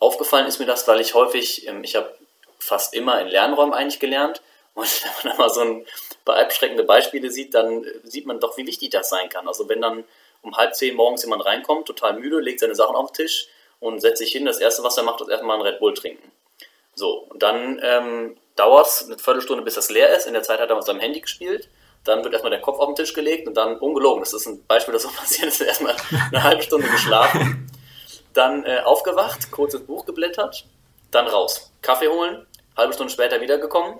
[0.00, 2.12] Aufgefallen ist mir das, weil ich häufig, ähm, ich habe
[2.58, 4.42] fast immer in Lernräumen eigentlich gelernt.
[4.74, 5.86] Und wenn man dann mal so ein
[6.24, 9.46] paar abschreckende Beispiele sieht, dann äh, sieht man doch, wie wichtig das sein kann.
[9.46, 10.02] Also wenn dann
[10.42, 13.46] um halb zehn morgens jemand reinkommt, total müde, legt seine Sachen auf den Tisch
[13.78, 16.32] und setzt sich hin, das erste, was er macht, ist erstmal einen Red Bull trinken.
[16.98, 20.26] So, und dann ähm, dauert es eine Viertelstunde, bis das leer ist.
[20.26, 21.68] In der Zeit hat er mit seinem Handy gespielt.
[22.02, 24.20] Dann wird erstmal der Kopf auf den Tisch gelegt und dann ungelogen.
[24.20, 25.60] Das ist ein Beispiel, das so passiert ist.
[25.60, 25.94] Erstmal
[26.32, 27.70] eine halbe Stunde geschlafen.
[28.34, 30.64] Dann äh, aufgewacht, kurz ins Buch geblättert.
[31.12, 31.72] Dann raus.
[31.82, 32.44] Kaffee holen.
[32.76, 33.98] Halbe Stunde später wiedergekommen.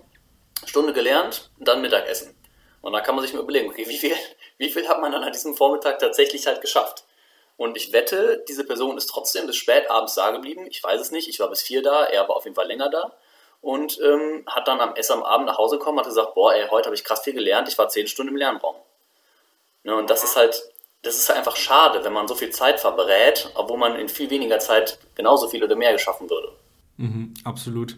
[0.67, 1.51] Stunde gelernt.
[1.61, 2.35] Dann Mittagessen.
[2.81, 4.17] Und dann kann man sich mal überlegen, okay, wie viel,
[4.59, 7.05] wie viel hat man dann an diesem Vormittag tatsächlich halt geschafft?
[7.59, 10.67] Und ich wette, diese Person ist trotzdem bis spät abends da geblieben.
[10.71, 11.29] Ich weiß es nicht.
[11.29, 13.13] Ich war bis vier da, er war auf jeden Fall länger da.
[13.61, 16.69] Und ähm, hat dann am Essen am Abend nach Hause gekommen, hat gesagt, boah, ey,
[16.71, 18.77] heute habe ich krass viel gelernt, ich war zehn Stunden im Lernraum.
[19.83, 20.63] Ne, und das ist halt,
[21.03, 24.31] das ist halt einfach schade, wenn man so viel Zeit verbrät, obwohl man in viel
[24.31, 26.53] weniger Zeit genauso viel oder mehr geschaffen würde.
[26.97, 27.97] Mhm, absolut.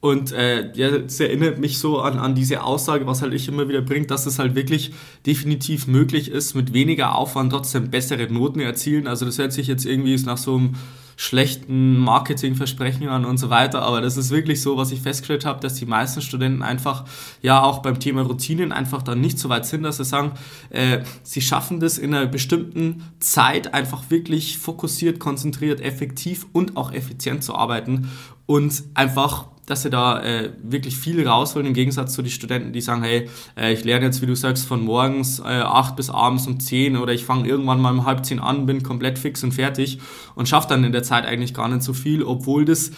[0.00, 3.68] Und äh, ja, es erinnert mich so an, an diese Aussage, was halt ich immer
[3.68, 4.92] wieder bringt, dass es halt wirklich
[5.26, 9.08] definitiv möglich ist, mit weniger Aufwand trotzdem bessere Noten erzielen.
[9.08, 10.74] Also das hört sich jetzt irgendwie nach so einem
[11.16, 15.58] schlechten Marketingversprechen an und so weiter, aber das ist wirklich so, was ich festgestellt habe,
[15.58, 17.06] dass die meisten Studenten einfach
[17.42, 20.30] ja auch beim Thema Routinen einfach dann nicht so weit sind, dass sie sagen,
[20.70, 26.92] äh, sie schaffen das in einer bestimmten Zeit einfach wirklich fokussiert, konzentriert, effektiv und auch
[26.92, 28.08] effizient zu arbeiten
[28.46, 32.80] und einfach dass sie da äh, wirklich viel rausholen, im Gegensatz zu den Studenten, die
[32.80, 36.46] sagen, hey, äh, ich lerne jetzt, wie du sagst, von morgens äh, 8 bis abends
[36.46, 39.52] um 10 oder ich fange irgendwann mal um halb 10 an, bin komplett fix und
[39.52, 39.98] fertig
[40.34, 42.92] und schaffe dann in der Zeit eigentlich gar nicht so viel, obwohl das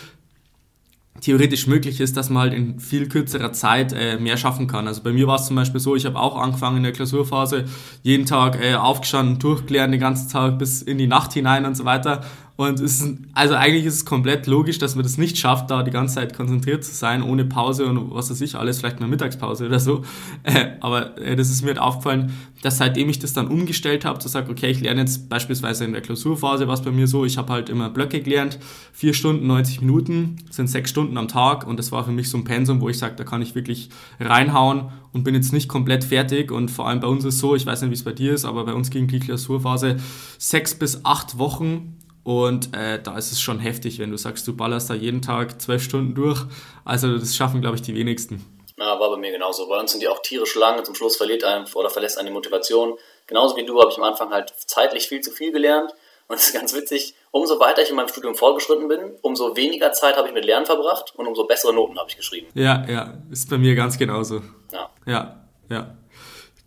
[1.20, 4.87] theoretisch möglich ist, dass man halt in viel kürzerer Zeit äh, mehr schaffen kann.
[4.87, 7.64] Also bei mir war es zum Beispiel so, ich habe auch angefangen in der Klausurphase,
[8.02, 11.85] jeden Tag äh, aufgestanden, durchgelernt den ganzen Tag bis in die Nacht hinein und so
[11.85, 12.24] weiter
[12.61, 15.83] Und es ist, also eigentlich ist es komplett logisch, dass man das nicht schafft, da
[15.83, 19.09] die ganze Zeit konzentriert zu sein, ohne Pause und was weiß ich, alles, vielleicht mal
[19.09, 20.03] Mittagspause oder so.
[20.42, 24.18] Äh, aber äh, das ist mir halt aufgefallen, dass seitdem ich das dann umgestellt habe,
[24.18, 27.38] zu sagen, okay, ich lerne jetzt beispielsweise in der Klausurphase, was bei mir so, ich
[27.38, 28.59] habe halt immer Blöcke gelernt,
[28.92, 32.37] vier Stunden, 90 Minuten, sind sechs Stunden am Tag und das war für mich so
[32.37, 36.05] ein Pensum, wo ich sage, da kann ich wirklich reinhauen und bin jetzt nicht komplett
[36.05, 38.35] fertig und vor allem bei uns ist so, ich weiß nicht, wie es bei dir
[38.35, 39.96] ist, aber bei uns ging die Klausurphase
[40.37, 41.96] sechs bis acht Wochen
[42.30, 45.60] und äh, da ist es schon heftig, wenn du sagst, du ballerst da jeden Tag
[45.60, 46.40] zwölf Stunden durch.
[46.84, 48.46] Also das schaffen, glaube ich, die wenigsten.
[48.78, 49.68] Ja, war bei mir genauso.
[49.68, 50.84] Bei uns sind die auch tierisch lang.
[50.84, 52.96] Zum Schluss verliert einem oder verlässt eine Motivation.
[53.26, 55.92] Genauso wie du habe ich am Anfang halt zeitlich viel zu viel gelernt.
[56.28, 59.90] Und es ist ganz witzig, umso weiter ich in meinem Studium vorgeschritten bin, umso weniger
[59.90, 62.46] Zeit habe ich mit Lernen verbracht und umso bessere Noten habe ich geschrieben.
[62.54, 64.40] Ja, ja, ist bei mir ganz genauso.
[64.70, 64.88] Ja.
[65.04, 65.96] Ja, ja.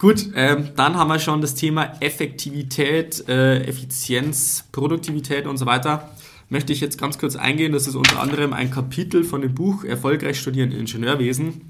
[0.04, 6.12] Gut, ähm, dann haben wir schon das Thema Effektivität, äh, Effizienz, Produktivität und so weiter.
[6.50, 7.72] Möchte ich jetzt ganz kurz eingehen.
[7.72, 11.70] Das ist unter anderem ein Kapitel von dem Buch Erfolgreich studieren Ingenieurwesen.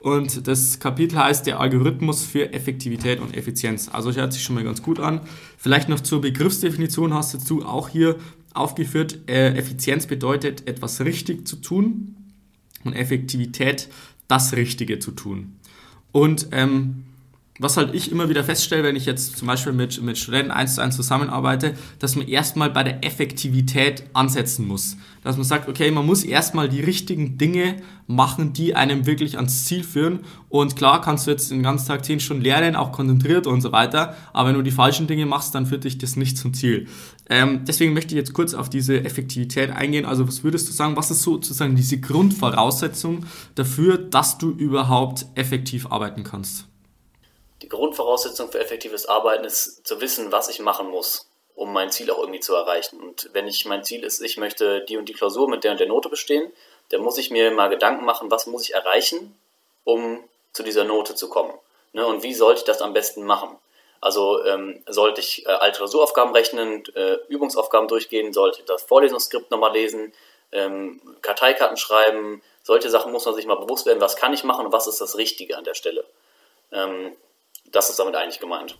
[0.00, 3.90] Und das Kapitel heißt der Algorithmus für Effektivität und Effizienz.
[3.92, 5.20] Also hört sich schon mal ganz gut an.
[5.58, 8.16] Vielleicht noch zur Begriffsdefinition hast du auch hier
[8.54, 9.28] aufgeführt.
[9.28, 12.16] Äh, Effizienz bedeutet, etwas richtig zu tun
[12.82, 13.90] und Effektivität,
[14.26, 15.56] das Richtige zu tun.
[16.12, 17.04] Und ähm,
[17.60, 20.74] was halt ich immer wieder feststelle, wenn ich jetzt zum Beispiel mit, mit Studenten eins
[20.74, 24.96] zu eins zusammenarbeite, dass man erstmal bei der Effektivität ansetzen muss.
[25.22, 27.76] Dass man sagt, okay, man muss erstmal die richtigen Dinge
[28.08, 30.20] machen, die einem wirklich ans Ziel führen.
[30.48, 33.70] Und klar kannst du jetzt den ganzen Tag zehn Stunden lernen, auch konzentriert und so
[33.70, 36.88] weiter, aber wenn du die falschen Dinge machst, dann führt dich das nicht zum Ziel.
[37.30, 40.06] Ähm, deswegen möchte ich jetzt kurz auf diese Effektivität eingehen.
[40.06, 45.86] Also was würdest du sagen, was ist sozusagen diese Grundvoraussetzung dafür, dass du überhaupt effektiv
[45.86, 46.66] arbeiten kannst?
[47.62, 52.10] Die Grundvoraussetzung für effektives Arbeiten ist zu wissen, was ich machen muss, um mein Ziel
[52.10, 53.00] auch irgendwie zu erreichen.
[53.00, 55.80] Und wenn ich mein Ziel ist, ich möchte die und die Klausur mit der und
[55.80, 56.52] der Note bestehen,
[56.90, 59.38] dann muss ich mir mal Gedanken machen, was muss ich erreichen,
[59.84, 61.52] um zu dieser Note zu kommen.
[61.92, 62.06] Ne?
[62.06, 63.56] Und wie sollte ich das am besten machen?
[64.00, 69.50] Also ähm, sollte ich äh, alte Klausuraufgaben rechnen, äh, Übungsaufgaben durchgehen, sollte ich das Vorlesungsskript
[69.50, 70.12] nochmal lesen,
[70.52, 74.66] ähm, Karteikarten schreiben, solche Sachen muss man sich mal bewusst werden, was kann ich machen
[74.66, 76.04] und was ist das Richtige an der Stelle.
[76.70, 77.16] Ähm,
[77.74, 78.78] das ist damit eigentlich gemeint.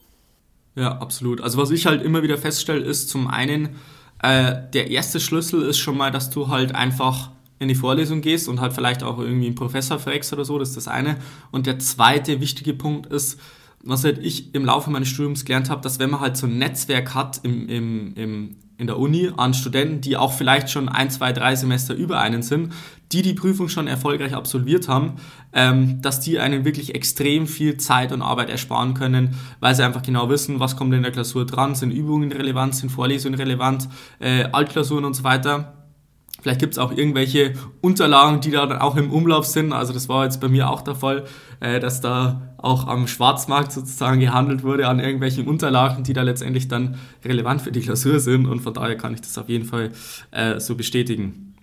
[0.75, 1.41] Ja, absolut.
[1.41, 3.77] Also was ich halt immer wieder feststelle, ist zum einen,
[4.23, 8.49] äh, der erste Schlüssel ist schon mal, dass du halt einfach in die Vorlesung gehst
[8.49, 11.19] und halt vielleicht auch irgendwie einen Professor fragst oder so, das ist das eine.
[11.53, 13.39] Und der zweite wichtige Punkt ist,
[13.83, 16.59] was halt ich im Laufe meines Studiums gelernt habe, dass wenn man halt so ein
[16.59, 21.11] Netzwerk hat im, im, im, in der Uni an Studenten, die auch vielleicht schon ein,
[21.11, 22.73] zwei, drei Semester über einen sind,
[23.13, 25.15] die die Prüfung schon erfolgreich absolviert haben,
[25.53, 30.03] ähm, dass die einen wirklich extrem viel Zeit und Arbeit ersparen können, weil sie einfach
[30.03, 34.45] genau wissen, was kommt in der Klausur dran, sind Übungen relevant, sind Vorlesungen relevant, äh,
[34.45, 35.84] Altklausuren und so weiter.
[36.45, 39.73] Vielleicht gibt es auch irgendwelche Unterlagen, die da dann auch im Umlauf sind.
[39.73, 41.25] Also das war jetzt bei mir auch der Fall,
[41.61, 46.69] äh, dass da auch am Schwarzmarkt sozusagen gehandelt wurde an irgendwelchen Unterlagen, die da letztendlich
[46.69, 48.45] dann relevant für die Klausur sind.
[48.45, 49.93] Und von daher kann ich das auf jeden Fall
[50.33, 51.54] äh, so bestätigen.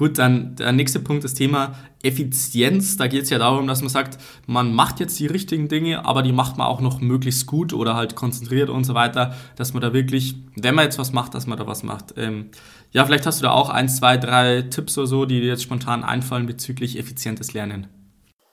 [0.00, 2.96] Gut, dann der nächste Punkt, das Thema Effizienz.
[2.96, 6.22] Da geht es ja darum, dass man sagt, man macht jetzt die richtigen Dinge, aber
[6.22, 9.82] die macht man auch noch möglichst gut oder halt konzentriert und so weiter, dass man
[9.82, 12.14] da wirklich, wenn man jetzt was macht, dass man da was macht.
[12.16, 12.50] Ähm,
[12.92, 15.64] ja, vielleicht hast du da auch ein, zwei, drei Tipps oder so, die dir jetzt
[15.64, 17.86] spontan einfallen bezüglich effizientes Lernen.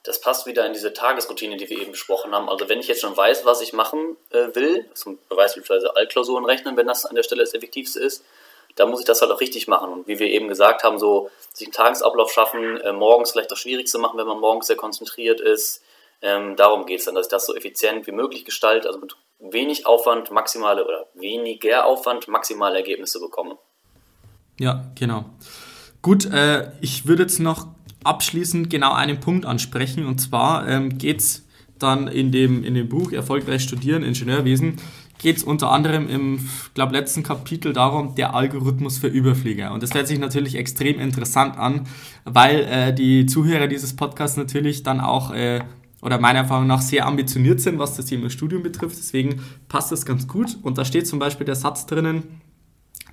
[0.04, 2.50] Das passt wieder in diese Tagesroutine, die wir eben besprochen haben.
[2.50, 6.76] Also wenn ich jetzt schon weiß, was ich machen äh, will, zum beispielsweise Altklausuren rechnen,
[6.76, 8.22] wenn das an der Stelle das Effektivste ist,
[8.78, 9.90] da muss ich das halt auch richtig machen.
[9.90, 13.58] Und wie wir eben gesagt haben, so sich einen Tagesablauf schaffen, äh, morgens vielleicht das
[13.58, 15.82] Schwierigste machen, wenn man morgens sehr konzentriert ist.
[16.22, 19.16] Ähm, darum geht es dann, dass ich das so effizient wie möglich gestalte, also mit
[19.40, 23.56] wenig Aufwand maximale oder weniger Aufwand maximale Ergebnisse bekomme.
[24.58, 25.24] Ja, genau.
[26.02, 27.66] Gut, äh, ich würde jetzt noch
[28.04, 31.44] abschließend genau einen Punkt ansprechen und zwar ähm, geht es
[31.78, 34.80] dann in dem, in dem Buch Erfolgreich studieren, Ingenieurwesen,
[35.18, 39.72] geht es unter anderem im, glaube letzten Kapitel darum, der Algorithmus für Überflieger.
[39.72, 41.86] Und das hört sich natürlich extrem interessant an,
[42.24, 45.60] weil äh, die Zuhörer dieses Podcasts natürlich dann auch äh,
[46.00, 48.96] oder meiner Erfahrung nach sehr ambitioniert sind, was das Thema Studium betrifft.
[48.96, 50.56] Deswegen passt das ganz gut.
[50.62, 52.40] Und da steht zum Beispiel der Satz drinnen,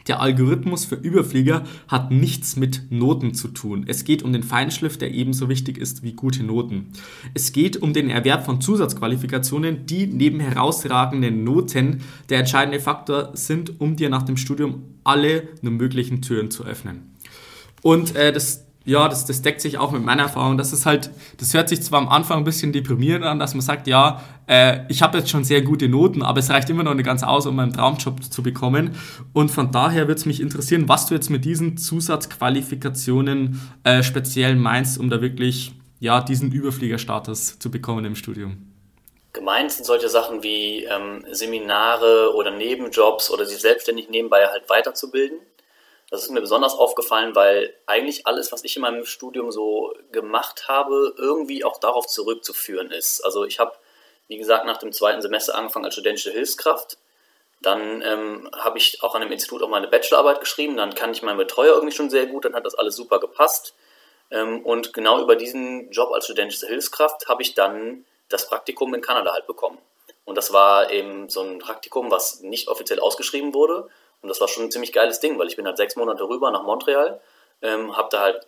[0.07, 3.85] der Algorithmus für Überflieger hat nichts mit Noten zu tun.
[3.87, 6.87] Es geht um den Feinschliff, der ebenso wichtig ist wie gute Noten.
[7.33, 13.79] Es geht um den Erwerb von Zusatzqualifikationen, die neben herausragenden Noten der entscheidende Faktor sind,
[13.79, 17.15] um dir nach dem Studium alle nur möglichen Türen zu öffnen.
[17.81, 20.59] Und äh, das Ja, das, das deckt sich auch mit meiner Erfahrung.
[20.59, 23.61] Das ist halt, das hört sich zwar am Anfang ein bisschen deprimierend an, dass man
[23.61, 26.93] sagt, ja, äh, ich habe jetzt schon sehr gute Noten, aber es reicht immer noch
[26.93, 28.95] nicht ganz aus, um meinen Traumjob zu bekommen.
[29.33, 34.55] Und von daher würde es mich interessieren, was du jetzt mit diesen Zusatzqualifikationen äh, speziell
[34.55, 38.71] meinst, um da wirklich ja, diesen Überfliegerstatus zu bekommen im Studium.
[39.33, 45.39] Gemeint sind solche Sachen wie ähm, Seminare oder Nebenjobs oder sich selbstständig nebenbei halt weiterzubilden
[46.09, 50.67] das ist mir besonders aufgefallen, weil eigentlich alles, was ich in meinem Studium so gemacht
[50.67, 53.21] habe, irgendwie auch darauf zurückzuführen ist.
[53.21, 53.73] Also ich habe,
[54.27, 56.97] wie gesagt, nach dem zweiten Semester angefangen als studentische Hilfskraft.
[57.61, 60.77] Dann ähm, habe ich auch an dem Institut auch meine Bachelorarbeit geschrieben.
[60.77, 62.45] Dann kann ich meinen Betreuer irgendwie schon sehr gut.
[62.45, 63.73] Dann hat das alles super gepasst.
[64.29, 69.01] Ähm, und genau über diesen Job als studentische Hilfskraft habe ich dann das Praktikum in
[69.01, 69.79] Kanada halt bekommen.
[70.23, 73.89] Und das war eben so ein Praktikum, was nicht offiziell ausgeschrieben wurde
[74.21, 76.51] und das war schon ein ziemlich geiles Ding, weil ich bin halt sechs Monate rüber
[76.51, 77.21] nach Montreal,
[77.61, 78.47] ähm, habe da halt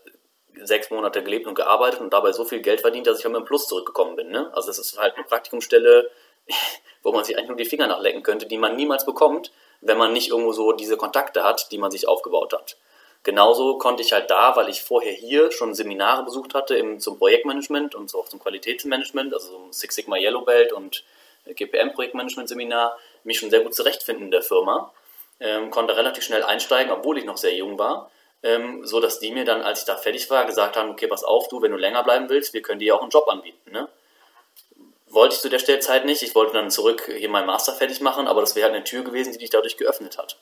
[0.64, 3.40] sechs Monate gelebt und gearbeitet und dabei so viel Geld verdient, dass ich halt mit
[3.40, 4.30] einem Plus zurückgekommen bin.
[4.30, 4.50] Ne?
[4.54, 6.10] Also das ist halt eine Praktikumsstelle,
[7.04, 9.52] wo man sich eigentlich nur die Finger nachlecken könnte, die man niemals bekommt,
[9.82, 12.78] wenn man nicht irgendwo so diese Kontakte hat, die man sich aufgebaut hat.
[13.24, 17.18] Genauso konnte ich halt da, weil ich vorher hier schon Seminare besucht hatte im, zum
[17.18, 21.04] Projektmanagement und so auch zum Qualitätsmanagement, also zum Six Sigma Yellow Belt und
[21.46, 24.92] GPM Projektmanagement Seminar, mich schon sehr gut zurechtfinden in der Firma
[25.40, 28.12] ähm, konnte relativ schnell einsteigen, obwohl ich noch sehr jung war.
[28.44, 31.24] Ähm, so dass die mir dann, als ich da fertig war, gesagt haben, okay, pass
[31.24, 33.72] auf, du, wenn du länger bleiben willst, wir können dir auch einen Job anbieten.
[33.72, 33.88] Ne?
[35.08, 36.22] Wollte ich zu der Stellzeit nicht.
[36.22, 39.04] Ich wollte dann zurück hier meinen Master fertig machen, aber das wäre halt eine Tür
[39.04, 40.38] gewesen, die dich dadurch geöffnet hat.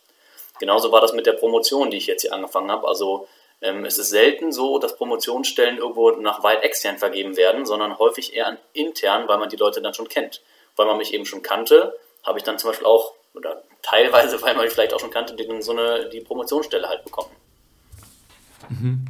[0.60, 2.88] Genauso war das mit der Promotion, die ich jetzt hier angefangen habe.
[2.88, 3.28] Also
[3.62, 8.36] ähm, es ist selten so, dass Promotionsstellen irgendwo nach weit extern vergeben werden, sondern häufig
[8.36, 10.42] eher intern, weil man die Leute dann schon kennt.
[10.76, 14.56] Weil man mich eben schon kannte, habe ich dann zum Beispiel auch oder teilweise, weil
[14.56, 17.32] man vielleicht auch schon kannte, die, so eine, die Promotionsstelle halt bekommen.
[18.70, 19.06] Mhm.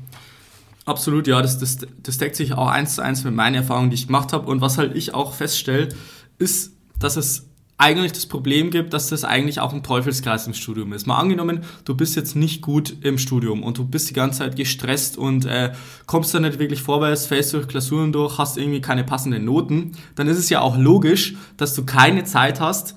[0.85, 3.95] Absolut, ja, das, das, das deckt sich auch eins zu eins mit meinen Erfahrungen, die
[3.95, 4.47] ich gemacht habe.
[4.47, 5.89] Und was halt ich auch feststelle,
[6.37, 7.47] ist, dass es
[7.77, 11.07] eigentlich das Problem gibt, dass das eigentlich auch ein Teufelskreis im Studium ist.
[11.07, 14.55] Mal angenommen, du bist jetzt nicht gut im Studium und du bist die ganze Zeit
[14.55, 15.73] gestresst und äh,
[16.05, 20.27] kommst da nicht wirklich vorwärts, fällst durch Klausuren durch, hast irgendwie keine passenden Noten, dann
[20.27, 22.95] ist es ja auch logisch, dass du keine Zeit hast,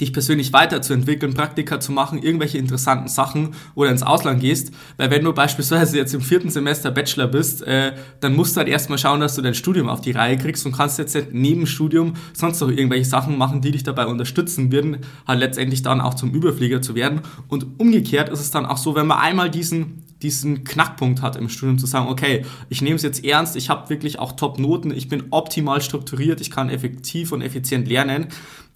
[0.00, 4.72] dich persönlich weiterzuentwickeln, Praktika zu machen, irgendwelche interessanten Sachen oder ins Ausland gehst.
[4.96, 8.68] Weil wenn du beispielsweise jetzt im vierten Semester Bachelor bist, äh, dann musst du halt
[8.68, 12.14] erstmal schauen, dass du dein Studium auf die Reihe kriegst und kannst jetzt neben Studium
[12.32, 16.32] sonst noch irgendwelche Sachen machen, die dich dabei unterstützen werden, halt letztendlich dann auch zum
[16.32, 17.20] Überflieger zu werden.
[17.48, 21.48] Und umgekehrt ist es dann auch so, wenn man einmal diesen diesen Knackpunkt hat im
[21.48, 25.08] Studium zu sagen, okay, ich nehme es jetzt ernst, ich habe wirklich auch Top-Noten, ich
[25.08, 28.28] bin optimal strukturiert, ich kann effektiv und effizient lernen,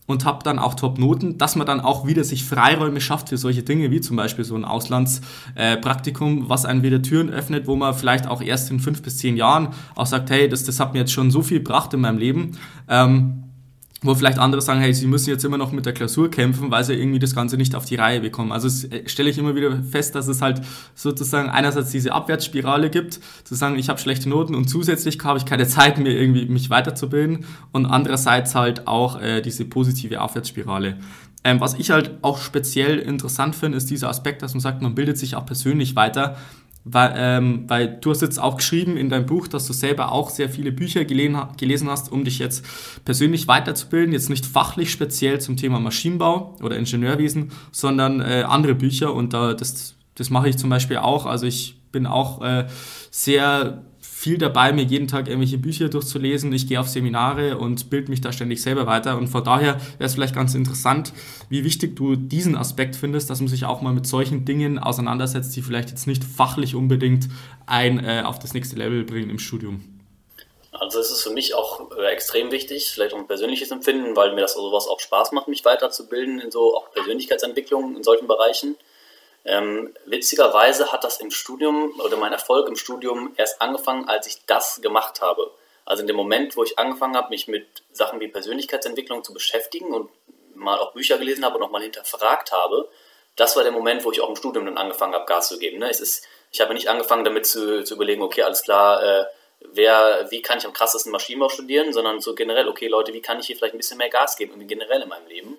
[0.08, 3.62] und habe dann auch Top-Noten, dass man dann auch wieder sich Freiräume schafft für solche
[3.62, 8.26] Dinge, wie zum Beispiel so ein Auslandspraktikum, was einen wieder Türen öffnet, wo man vielleicht
[8.26, 11.12] auch erst in fünf bis zehn Jahren auch sagt, hey, das, das hat mir jetzt
[11.12, 12.52] schon so viel gebracht in meinem Leben.
[12.88, 13.44] Ähm,
[14.02, 16.84] wo vielleicht andere sagen, hey, sie müssen jetzt immer noch mit der Klausur kämpfen, weil
[16.84, 18.52] sie irgendwie das Ganze nicht auf die Reihe bekommen.
[18.52, 20.62] Also äh, stelle ich immer wieder fest, dass es halt
[20.94, 25.46] sozusagen einerseits diese Abwärtsspirale gibt, zu sagen, ich habe schlechte Noten und zusätzlich habe ich
[25.46, 30.96] keine Zeit mehr irgendwie mich weiterzubilden und andererseits halt auch äh, diese positive Aufwärtsspirale.
[31.44, 34.94] Ähm, was ich halt auch speziell interessant finde, ist dieser Aspekt, dass man sagt, man
[34.94, 36.36] bildet sich auch persönlich weiter
[36.90, 40.30] weil, ähm, weil du hast jetzt auch geschrieben in deinem Buch, dass du selber auch
[40.30, 42.64] sehr viele Bücher gelesen hast, um dich jetzt
[43.04, 44.12] persönlich weiterzubilden.
[44.12, 49.14] Jetzt nicht fachlich speziell zum Thema Maschinenbau oder Ingenieurwesen, sondern äh, andere Bücher.
[49.14, 51.26] Und äh, das, das mache ich zum Beispiel auch.
[51.26, 52.66] Also ich bin auch äh,
[53.10, 53.82] sehr
[54.18, 56.52] viel dabei, mir jeden Tag irgendwelche Bücher durchzulesen.
[56.52, 59.16] Ich gehe auf Seminare und bilde mich da ständig selber weiter.
[59.16, 61.12] Und von daher wäre es vielleicht ganz interessant,
[61.48, 65.54] wie wichtig du diesen Aspekt findest, dass man sich auch mal mit solchen Dingen auseinandersetzt,
[65.54, 67.28] die vielleicht jetzt nicht fachlich unbedingt
[67.66, 69.84] ein äh, auf das nächste Level bringen im Studium.
[70.72, 74.34] Also es ist für mich auch äh, extrem wichtig, vielleicht auch ein persönliches Empfinden, weil
[74.34, 78.74] mir das sowas auch Spaß macht, mich weiterzubilden in so auch Persönlichkeitsentwicklung in solchen Bereichen.
[79.48, 84.44] Ähm, witzigerweise hat das im Studium oder mein Erfolg im Studium erst angefangen, als ich
[84.44, 85.50] das gemacht habe.
[85.86, 89.94] Also in dem Moment, wo ich angefangen habe, mich mit Sachen wie Persönlichkeitsentwicklung zu beschäftigen
[89.94, 90.10] und
[90.54, 92.90] mal auch Bücher gelesen habe und nochmal hinterfragt habe,
[93.36, 95.78] das war der Moment, wo ich auch im Studium dann angefangen habe, Gas zu geben.
[95.78, 95.88] Ne?
[95.88, 99.24] Es ist, ich habe nicht angefangen damit zu, zu überlegen, okay, alles klar, äh,
[99.60, 103.40] wer, wie kann ich am krassesten Maschinenbau studieren, sondern so generell, okay, Leute, wie kann
[103.40, 105.56] ich hier vielleicht ein bisschen mehr Gas geben, generell in meinem Leben.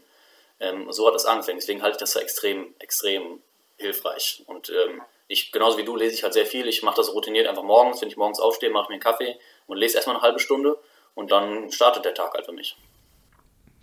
[0.59, 1.57] Ähm, so hat das angefangen.
[1.57, 3.41] Deswegen halte ich das für extrem, extrem
[3.79, 4.43] hilfreich.
[4.47, 6.67] Und ähm, ich, genauso wie du, lese ich halt sehr viel.
[6.67, 8.01] Ich mache das routiniert einfach morgens.
[8.01, 10.77] Wenn ich morgens aufstehe, mache mir einen Kaffee und lese erstmal eine halbe Stunde
[11.15, 12.75] und dann startet der Tag halt für mich.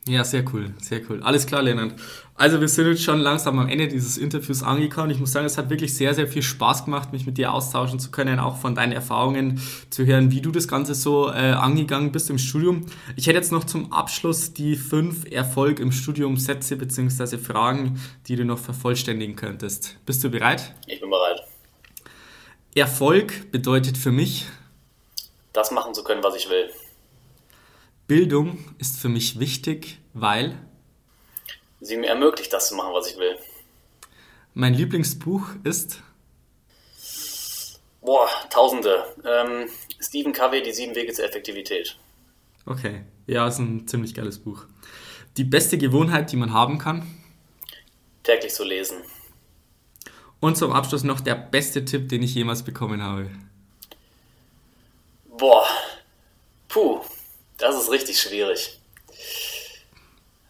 [0.08, 1.20] Ja, sehr cool, sehr cool.
[1.24, 1.94] Alles klar, Lennart.
[2.36, 5.10] Also wir sind jetzt schon langsam am Ende dieses Interviews angekommen.
[5.10, 7.98] Ich muss sagen, es hat wirklich sehr, sehr viel Spaß gemacht, mich mit dir austauschen
[7.98, 12.12] zu können, auch von deinen Erfahrungen zu hören, wie du das Ganze so äh, angegangen
[12.12, 12.86] bist im Studium.
[13.16, 17.38] Ich hätte jetzt noch zum Abschluss die fünf Erfolg im Studium Sätze bzw.
[17.38, 19.96] Fragen, die du noch vervollständigen könntest.
[20.06, 20.72] Bist du bereit?
[20.86, 21.42] Ich bin bereit.
[22.76, 24.46] Erfolg bedeutet für mich,
[25.52, 26.68] das machen zu können, was ich will.
[28.06, 30.56] Bildung ist für mich wichtig, weil
[31.80, 33.36] sie mir ermöglicht, das zu machen, was ich will.
[34.54, 36.02] Mein Lieblingsbuch ist
[38.00, 39.04] Boah, Tausende.
[39.24, 39.68] Ähm,
[40.00, 41.98] Stephen Covey, Die sieben Wege zur Effektivität.
[42.64, 44.64] Okay, ja, ist ein ziemlich geiles Buch.
[45.36, 47.04] Die beste Gewohnheit, die man haben kann?
[48.22, 48.98] Täglich zu lesen.
[50.38, 53.28] Und zum Abschluss noch der beste Tipp, den ich jemals bekommen habe.
[55.36, 55.66] Boah,
[56.68, 57.00] puh,
[57.58, 58.78] das ist richtig schwierig.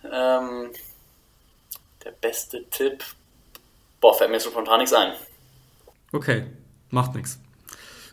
[0.04, 0.70] Ähm,
[2.04, 3.04] der beste Tipp.
[4.00, 5.12] Boah, fällt mir so spontan nichts ein.
[6.12, 6.46] Okay,
[6.90, 7.38] macht nichts.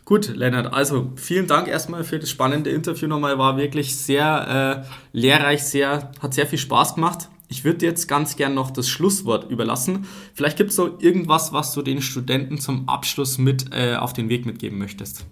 [0.04, 3.38] Gut, Lennart, also vielen Dank erstmal für das spannende Interview nochmal.
[3.38, 7.28] War wirklich sehr äh, lehrreich, sehr, hat sehr viel Spaß gemacht.
[7.48, 10.06] Ich würde jetzt ganz gern noch das Schlusswort überlassen.
[10.34, 14.28] Vielleicht gibt es so irgendwas, was du den Studenten zum Abschluss mit äh, auf den
[14.28, 15.24] Weg mitgeben möchtest.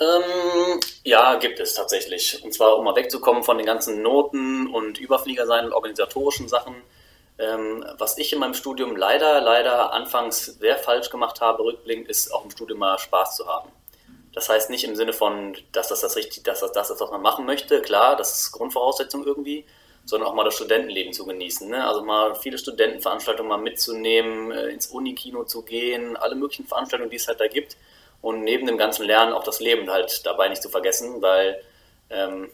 [0.00, 0.39] Ähm,
[1.02, 2.42] ja, gibt es tatsächlich.
[2.44, 6.74] Und zwar, um mal wegzukommen von den ganzen Noten und Überflieger sein und organisatorischen Sachen.
[7.38, 12.32] Ähm, was ich in meinem Studium leider, leider anfangs sehr falsch gemacht habe, rückblickend, ist
[12.34, 13.70] auch im Studium mal Spaß zu haben.
[14.34, 17.10] Das heißt nicht im Sinne von, dass das das richtig, dass das das ist, was
[17.10, 17.80] man machen möchte.
[17.80, 19.64] Klar, das ist Grundvoraussetzung irgendwie,
[20.04, 21.68] sondern auch mal das Studentenleben zu genießen.
[21.68, 21.84] Ne?
[21.84, 27.16] Also mal viele Studentenveranstaltungen mal mitzunehmen, äh, ins Unikino zu gehen, alle möglichen Veranstaltungen, die
[27.16, 27.76] es halt da gibt
[28.22, 31.62] und neben dem ganzen Lernen auch das Leben halt dabei nicht zu vergessen, weil
[32.10, 32.50] ähm,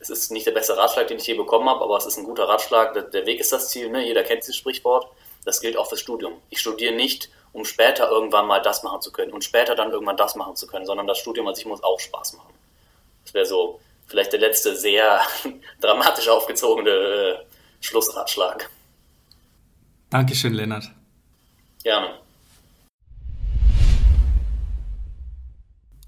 [0.00, 2.24] es ist nicht der beste Ratschlag, den ich je bekommen habe, aber es ist ein
[2.24, 3.10] guter Ratschlag.
[3.10, 4.06] Der Weg ist das Ziel, ne?
[4.06, 5.08] jeder kennt dieses Sprichwort.
[5.44, 6.34] Das gilt auch fürs Studium.
[6.50, 10.16] Ich studiere nicht, um später irgendwann mal das machen zu können und später dann irgendwann
[10.16, 12.54] das machen zu können, sondern das Studium an sich muss auch Spaß machen.
[13.24, 15.20] Das wäre so vielleicht der letzte sehr
[15.80, 17.36] dramatisch aufgezogene äh,
[17.80, 18.70] Schlussratschlag.
[20.10, 20.90] Dankeschön, Lennart.
[21.82, 22.18] Gerne.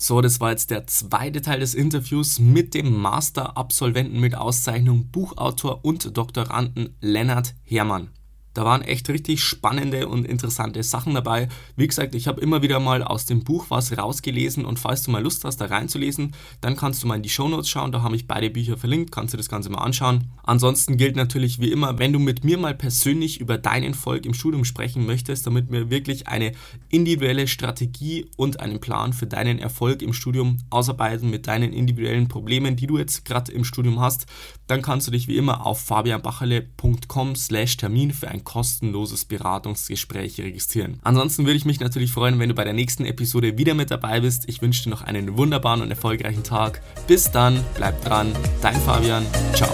[0.03, 5.85] So, das war jetzt der zweite Teil des Interviews mit dem Master-Absolventen mit Auszeichnung Buchautor
[5.85, 8.09] und Doktoranden Lennart Hermann.
[8.55, 11.49] Da waren echt richtig spannende und interessante Sachen dabei.
[11.77, 15.13] Wie gesagt, ich habe immer wieder mal aus dem Buch was rausgelesen und falls du
[15.13, 17.93] mal Lust hast, da reinzulesen, dann kannst du mal in die Shownotes schauen.
[17.93, 20.25] Da habe ich beide Bücher verlinkt, kannst du das Ganze mal anschauen.
[20.43, 24.35] Ansonsten gilt natürlich wie immer, wenn du mit mir mal persönlich über deinen Erfolg im
[24.35, 26.51] Studium sprechen möchtest, damit wir wirklich eine
[26.89, 32.75] individuelle Strategie und einen Plan für deinen Erfolg im Studium ausarbeiten mit deinen individuellen Problemen,
[32.75, 34.27] die du jetzt gerade im Studium hast,
[34.67, 40.98] dann kannst du dich wie immer auf fabianbacherle.com/termin für ein ein kostenloses Beratungsgespräch registrieren.
[41.03, 44.20] Ansonsten würde ich mich natürlich freuen, wenn du bei der nächsten Episode wieder mit dabei
[44.20, 44.48] bist.
[44.48, 46.81] Ich wünsche dir noch einen wunderbaren und erfolgreichen Tag.
[47.07, 49.70] Bis dann, bleib dran, dein Fabian, ciao.